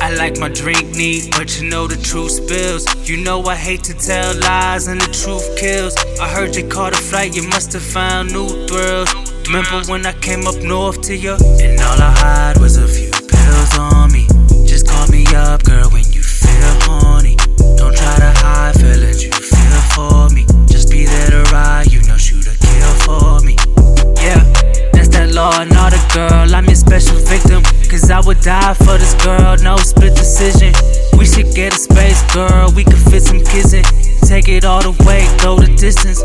I 0.00 0.14
like 0.14 0.38
my 0.38 0.48
drink 0.48 0.96
neat, 0.96 1.30
but 1.32 1.60
you 1.60 1.68
know 1.68 1.86
the 1.86 1.96
truth 1.96 2.32
spills. 2.32 2.84
You 3.08 3.18
know 3.18 3.42
I 3.44 3.54
hate 3.54 3.84
to 3.84 3.94
tell 3.94 4.34
lies 4.40 4.88
and 4.88 5.00
the 5.00 5.12
truth 5.12 5.56
kills. 5.58 5.94
I 6.20 6.28
heard 6.28 6.56
you 6.56 6.66
caught 6.68 6.94
a 6.94 6.96
flight, 6.96 7.36
you 7.36 7.46
must 7.48 7.72
have 7.74 7.82
found 7.82 8.32
new 8.32 8.48
thrills. 8.66 9.12
Remember 9.46 9.82
when 9.90 10.06
I 10.06 10.12
came 10.14 10.46
up 10.46 10.56
north 10.62 11.02
to 11.02 11.16
you? 11.16 11.36
And 11.60 11.80
all 11.80 12.00
I 12.00 12.12
had 12.18 12.58
was 12.58 12.76
a 12.76 12.88
few 12.88 13.10
pills 13.10 13.78
on 13.78 14.09
law 25.50 25.90
girl. 26.14 26.54
I'm 26.54 26.66
your 26.66 26.74
special 26.74 27.16
victim. 27.16 27.62
Cause 27.90 28.10
I 28.10 28.20
would 28.20 28.40
die 28.40 28.74
for 28.74 28.98
this 28.98 29.14
girl, 29.24 29.56
no 29.62 29.76
split 29.76 30.14
decision. 30.14 30.72
We 31.18 31.26
should 31.26 31.54
get 31.54 31.74
a 31.74 31.78
space, 31.78 32.22
girl. 32.32 32.70
We 32.74 32.84
could 32.84 33.02
fit 33.10 33.22
some 33.22 33.40
kids 33.40 33.72
in. 33.72 33.84
Take 34.26 34.48
it 34.48 34.64
all 34.64 34.82
the 34.82 34.94
way, 35.04 35.26
go 35.42 35.58
the 35.58 35.66
distance. 35.76 36.20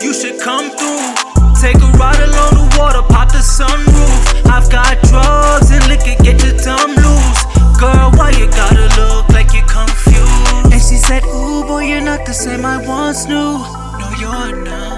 You 0.00 0.12
should 0.14 0.40
come 0.40 0.70
through. 0.70 1.14
Take 1.60 1.78
a 1.78 1.90
ride 1.98 2.20
along 2.20 2.54
the 2.54 2.66
water, 2.78 3.02
pop 3.02 3.30
the 3.30 3.42
sunroof. 3.42 4.46
I've 4.46 4.70
got 4.70 4.98
drugs 5.10 5.70
and 5.70 5.84
liquor, 5.86 6.16
get 6.22 6.42
your 6.42 6.54
thumb 6.58 6.90
loose. 6.90 7.40
Girl, 7.78 8.10
why 8.18 8.30
you 8.30 8.46
gotta 8.50 8.88
look 8.98 9.28
like 9.30 9.54
you're 9.54 9.66
confused? 9.66 10.72
And 10.74 10.82
she 10.82 10.98
said, 10.98 11.24
Ooh, 11.24 11.64
boy, 11.64 11.84
you're 11.84 12.00
not 12.00 12.26
the 12.26 12.34
same 12.34 12.64
I 12.64 12.78
once 12.84 13.26
knew. 13.26 13.58
No, 13.98 14.06
you're 14.18 14.64
not. 14.64 14.97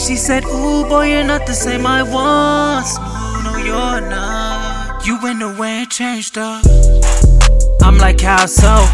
And 0.00 0.08
she 0.08 0.16
said, 0.16 0.44
Ooh, 0.46 0.86
boy, 0.86 1.08
you're 1.12 1.24
not 1.24 1.46
the 1.46 1.52
same 1.52 1.86
I 1.86 2.02
once 2.02 2.96
oh, 2.98 3.42
knew. 3.44 3.50
No, 3.50 3.58
you're 3.58 4.08
not. 4.08 5.06
You 5.06 5.20
went 5.20 5.42
away 5.42 5.82
and 5.82 5.90
changed 5.90 6.38
up. 6.38 6.64
I'm 7.82 7.98
like, 7.98 8.20
how 8.22 8.46
so? 8.46 8.86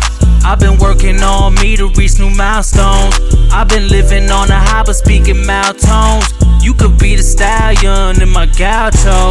I've 0.44 0.58
been 0.58 0.78
working 0.78 1.20
on 1.22 1.54
me 1.54 1.76
to 1.76 1.88
reach 1.90 2.18
new 2.18 2.30
milestones. 2.30 3.14
I've 3.52 3.68
been 3.68 3.86
living 3.88 4.30
on 4.30 4.50
a 4.50 4.58
high 4.58 4.82
but 4.82 4.94
speaking 4.94 5.46
mild 5.46 5.78
tones. 5.78 6.26
You 6.60 6.74
could 6.74 6.98
be 6.98 7.14
the 7.14 7.22
stallion 7.22 8.20
in 8.20 8.30
my 8.30 8.46
gaucho. 8.46 9.30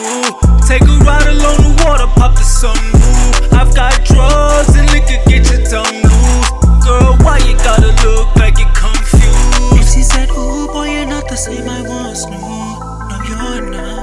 Take 0.00 0.82
a 0.82 0.96
ride 1.04 1.26
along 1.28 1.56
the 1.60 1.72
water, 1.84 2.06
pop 2.16 2.32
the 2.32 2.40
sunroof. 2.40 3.52
I've 3.52 3.74
got 3.74 4.02
drugs 4.04 4.74
and 4.74 4.88
liquor, 4.92 5.20
get 5.28 5.44
your 5.50 5.60
tongue 5.68 6.00
loose. 6.00 6.50
Girl, 6.84 7.16
why 7.20 7.36
you 7.44 7.54
gotta 7.58 7.92
look 8.08 8.34
like 8.36 8.56
you're 8.58 8.72
confused? 8.72 9.76
And 9.76 9.84
she 9.84 10.02
said, 10.02 10.30
Ooh, 10.30 10.68
boy, 10.68 10.88
you're 10.88 11.04
not 11.04 11.28
the 11.28 11.36
same 11.36 11.68
I 11.68 11.82
once 11.82 12.24
knew. 12.24 12.38
No, 12.38 13.16
you're 13.28 13.60
not. 13.70 14.00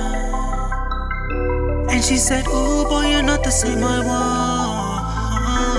And 1.89 2.03
she 2.03 2.17
said, 2.17 2.45
Ooh, 2.47 2.85
boy, 2.85 3.07
you're 3.07 3.23
not 3.23 3.43
the 3.43 3.49
same 3.49 3.83
I 3.83 3.99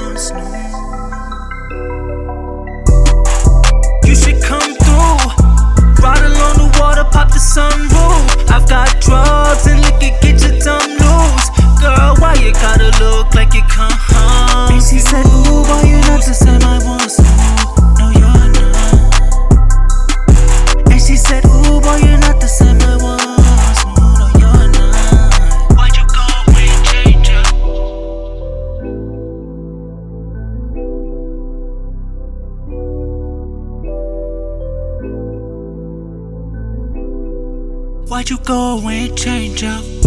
once 0.08 0.32
knew. 0.32 0.58
You 4.08 4.16
should 4.16 4.42
come 4.42 4.74
through. 4.82 5.18
Ride 6.02 6.24
along 6.24 6.56
the 6.58 6.68
water, 6.80 7.04
pop 7.04 7.28
the 7.30 7.38
sunroof. 7.38 7.97
Why'd 38.08 38.30
you 38.30 38.38
go 38.38 38.80
and 38.88 39.18
change 39.18 39.62
up? 39.64 39.97